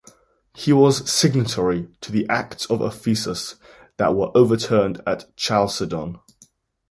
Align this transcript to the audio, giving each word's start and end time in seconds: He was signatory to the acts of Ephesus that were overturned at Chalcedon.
He 0.55 0.73
was 0.73 1.07
signatory 1.11 1.87
to 2.01 2.11
the 2.11 2.27
acts 2.27 2.65
of 2.65 2.81
Ephesus 2.81 3.57
that 3.97 4.15
were 4.15 4.31
overturned 4.35 4.99
at 5.05 5.25
Chalcedon. 5.37 6.17